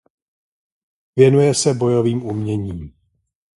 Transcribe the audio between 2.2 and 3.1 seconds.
uměním.